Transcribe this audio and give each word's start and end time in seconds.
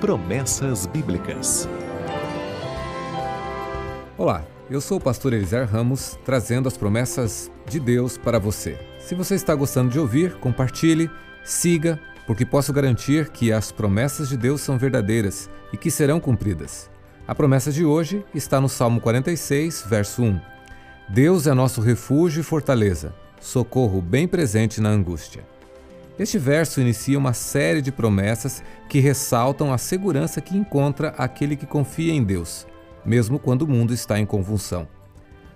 Promessas 0.00 0.86
Bíblicas. 0.86 1.68
Olá, 4.16 4.44
eu 4.70 4.80
sou 4.80 4.98
o 4.98 5.00
pastor 5.00 5.32
Eliser 5.32 5.68
Ramos, 5.68 6.16
trazendo 6.24 6.68
as 6.68 6.76
promessas 6.76 7.50
de 7.68 7.80
Deus 7.80 8.16
para 8.16 8.38
você. 8.38 8.78
Se 9.00 9.16
você 9.16 9.34
está 9.34 9.56
gostando 9.56 9.90
de 9.90 9.98
ouvir, 9.98 10.36
compartilhe, 10.36 11.10
siga, 11.42 11.98
porque 12.28 12.46
posso 12.46 12.72
garantir 12.72 13.30
que 13.30 13.52
as 13.52 13.72
promessas 13.72 14.28
de 14.28 14.36
Deus 14.36 14.60
são 14.60 14.78
verdadeiras 14.78 15.50
e 15.72 15.76
que 15.76 15.90
serão 15.90 16.20
cumpridas. 16.20 16.88
A 17.26 17.34
promessa 17.34 17.72
de 17.72 17.84
hoje 17.84 18.24
está 18.32 18.60
no 18.60 18.68
Salmo 18.68 19.00
46, 19.00 19.84
verso 19.88 20.22
1. 20.22 20.40
Deus 21.08 21.48
é 21.48 21.52
nosso 21.52 21.80
refúgio 21.80 22.40
e 22.40 22.44
fortaleza, 22.44 23.12
socorro 23.40 24.00
bem 24.00 24.28
presente 24.28 24.80
na 24.80 24.90
angústia. 24.90 25.44
Este 26.18 26.36
verso 26.36 26.80
inicia 26.80 27.16
uma 27.16 27.32
série 27.32 27.80
de 27.80 27.92
promessas 27.92 28.62
que 28.88 28.98
ressaltam 28.98 29.72
a 29.72 29.78
segurança 29.78 30.40
que 30.40 30.56
encontra 30.56 31.14
aquele 31.16 31.54
que 31.54 31.64
confia 31.64 32.12
em 32.12 32.24
Deus, 32.24 32.66
mesmo 33.06 33.38
quando 33.38 33.62
o 33.62 33.68
mundo 33.68 33.94
está 33.94 34.18
em 34.18 34.26
convulsão. 34.26 34.88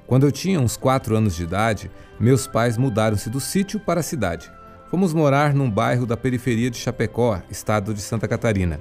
Quando 0.06 0.24
eu 0.24 0.30
tinha 0.30 0.60
uns 0.60 0.76
4 0.76 1.16
anos 1.16 1.34
de 1.34 1.42
idade, 1.42 1.90
meus 2.20 2.46
pais 2.46 2.76
mudaram-se 2.76 3.28
do 3.28 3.40
sítio 3.40 3.80
para 3.80 4.00
a 4.00 4.04
cidade. 4.04 4.52
Fomos 4.88 5.12
morar 5.12 5.52
num 5.52 5.68
bairro 5.70 6.06
da 6.06 6.16
periferia 6.16 6.70
de 6.70 6.76
Chapecó, 6.76 7.42
estado 7.50 7.92
de 7.92 8.00
Santa 8.00 8.28
Catarina. 8.28 8.78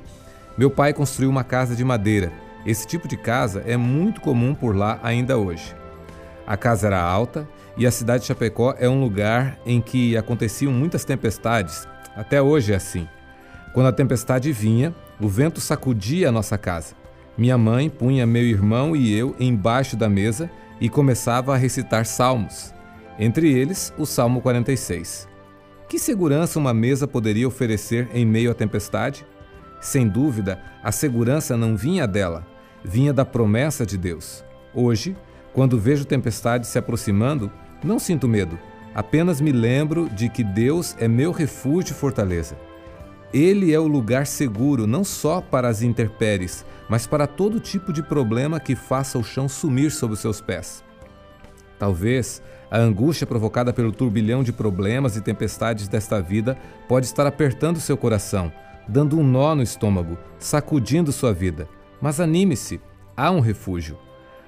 Meu 0.55 0.69
pai 0.69 0.93
construiu 0.93 1.31
uma 1.31 1.43
casa 1.43 1.75
de 1.75 1.83
madeira. 1.83 2.31
Esse 2.63 2.85
tipo 2.85 3.07
de 3.07 3.17
casa 3.17 3.63
é 3.65 3.75
muito 3.75 4.21
comum 4.21 4.53
por 4.53 4.75
lá 4.75 4.99
ainda 5.01 5.37
hoje. 5.37 5.80
A 6.45 6.57
casa 6.57 6.87
era 6.87 7.01
alta 7.01 7.47
e 7.77 7.85
a 7.85 7.91
cidade 7.91 8.21
de 8.21 8.27
Chapecó 8.27 8.75
é 8.77 8.89
um 8.89 8.99
lugar 8.99 9.59
em 9.65 9.79
que 9.79 10.17
aconteciam 10.17 10.71
muitas 10.71 11.05
tempestades. 11.05 11.87
Até 12.15 12.41
hoje 12.41 12.73
é 12.73 12.75
assim. 12.75 13.07
Quando 13.73 13.87
a 13.87 13.93
tempestade 13.93 14.51
vinha, 14.51 14.93
o 15.19 15.27
vento 15.27 15.61
sacudia 15.61 16.29
a 16.29 16.31
nossa 16.31 16.57
casa. 16.57 16.93
Minha 17.37 17.57
mãe 17.57 17.89
punha 17.89 18.25
meu 18.25 18.43
irmão 18.43 18.95
e 18.95 19.13
eu 19.13 19.35
embaixo 19.39 19.95
da 19.95 20.09
mesa 20.09 20.51
e 20.79 20.89
começava 20.89 21.53
a 21.53 21.57
recitar 21.57 22.05
salmos, 22.05 22.73
entre 23.17 23.51
eles 23.51 23.93
o 23.97 24.05
Salmo 24.05 24.41
46. 24.41 25.29
Que 25.87 25.99
segurança 25.99 26.59
uma 26.59 26.73
mesa 26.73 27.07
poderia 27.07 27.47
oferecer 27.47 28.09
em 28.13 28.25
meio 28.25 28.51
à 28.51 28.53
tempestade? 28.53 29.25
Sem 29.79 30.07
dúvida, 30.07 30.61
a 30.83 30.91
segurança 30.91 31.55
não 31.55 31.75
vinha 31.75 32.07
dela, 32.07 32.45
vinha 32.83 33.13
da 33.13 33.25
promessa 33.25 33.85
de 33.85 33.97
Deus. 33.97 34.43
Hoje, 34.73 35.15
quando 35.53 35.79
vejo 35.79 36.05
tempestade 36.05 36.67
se 36.67 36.77
aproximando, 36.77 37.51
não 37.83 37.99
sinto 37.99 38.27
medo, 38.27 38.57
apenas 38.93 39.41
me 39.41 39.51
lembro 39.51 40.09
de 40.09 40.29
que 40.29 40.43
Deus 40.43 40.95
é 40.99 41.07
meu 41.07 41.31
refúgio 41.31 41.91
e 41.91 41.95
fortaleza. 41.95 42.57
Ele 43.33 43.73
é 43.73 43.79
o 43.79 43.87
lugar 43.87 44.27
seguro 44.27 44.85
não 44.85 45.03
só 45.03 45.39
para 45.39 45.69
as 45.69 45.81
intempéries, 45.81 46.65
mas 46.89 47.07
para 47.07 47.25
todo 47.25 47.59
tipo 47.59 47.93
de 47.93 48.03
problema 48.03 48.59
que 48.59 48.75
faça 48.75 49.17
o 49.17 49.23
chão 49.23 49.47
sumir 49.47 49.91
sob 49.91 50.13
os 50.13 50.19
seus 50.19 50.41
pés. 50.41 50.83
Talvez 51.79 52.41
a 52.69 52.77
angústia 52.77 53.25
provocada 53.25 53.73
pelo 53.73 53.91
turbilhão 53.91 54.43
de 54.43 54.51
problemas 54.51 55.15
e 55.15 55.21
tempestades 55.21 55.87
desta 55.87 56.21
vida 56.21 56.57
pode 56.87 57.05
estar 57.05 57.25
apertando 57.25 57.79
seu 57.79 57.97
coração, 57.97 58.51
dando 58.87 59.17
um 59.17 59.23
nó 59.23 59.55
no 59.55 59.63
estômago, 59.63 60.17
sacudindo 60.37 61.11
sua 61.11 61.33
vida. 61.33 61.67
Mas 62.01 62.19
anime-se, 62.19 62.81
há 63.15 63.31
um 63.31 63.39
refúgio. 63.39 63.97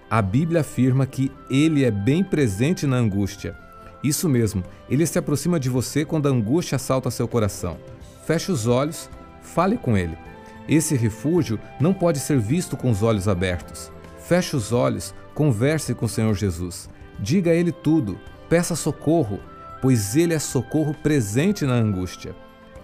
A 0.10 0.22
Bíblia 0.22 0.62
afirma 0.62 1.06
que 1.06 1.32
ele 1.50 1.84
é 1.84 1.92
bem 1.92 2.24
presente 2.24 2.86
na 2.86 2.98
angústia. 2.98 3.58
Isso 4.04 4.28
mesmo, 4.28 4.64
ele 4.90 5.06
se 5.06 5.18
aproxima 5.18 5.60
de 5.60 5.70
você 5.70 6.04
quando 6.04 6.28
a 6.28 6.32
angústia 6.32 6.76
assalta 6.76 7.10
seu 7.10 7.28
coração. 7.28 7.78
Feche 8.26 8.52
os 8.52 8.68
olhos, 8.68 9.10
fale 9.42 9.78
com 9.78 9.98
ele. 9.98 10.18
Esse 10.68 10.96
refúgio 10.96 11.60
não 11.80 11.94
pode 11.94 12.20
ser 12.20 12.40
visto 12.40 12.78
com 12.78 12.92
os 12.92 13.02
olhos 13.02 13.28
abertos. 13.28 13.92
Feche 14.20 14.56
os 14.56 14.72
olhos, 14.72 15.14
converse 15.34 15.94
com 15.94 16.06
o 16.06 16.10
Senhor 16.10 16.34
Jesus. 16.34 16.90
Diga 17.20 17.52
a 17.52 17.54
ele 17.54 17.72
tudo, 17.72 18.20
peça 18.50 18.76
socorro, 18.76 19.40
pois 19.82 20.16
ele 20.16 20.34
é 20.34 20.40
socorro 20.40 20.94
presente 20.94 21.66
na 21.66 21.74
angústia. 21.74 22.36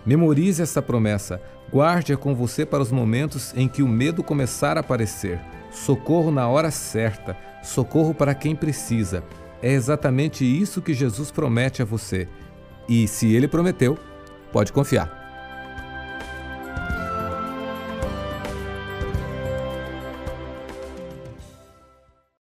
Memorize 0.06 0.62
essa 0.62 0.82
promessa, 0.82 1.42
guarde-a 1.72 2.18
com 2.18 2.34
você 2.34 2.66
para 2.66 2.82
os 2.82 2.92
momentos 2.92 3.54
em 3.56 3.68
que 3.68 3.84
o 3.84 3.88
medo 3.88 4.24
começar 4.24 4.78
a 4.78 4.80
aparecer 4.80 5.40
socorro 5.72 6.32
na 6.32 6.48
hora 6.48 6.72
certa, 6.72 7.38
socorro 7.64 8.14
para 8.14 8.34
quem 8.34 8.56
precisa. 8.56 9.24
É 9.62 9.72
exatamente 9.72 10.44
isso 10.46 10.82
que 10.82 10.94
Jesus 10.94 11.32
promete 11.32 11.82
a 11.82 11.86
você. 11.86 12.28
E 12.88 13.08
se 13.08 13.34
ele 13.34 13.48
prometeu, 13.48 13.98
pode 14.52 14.74
confiar. 14.74 15.19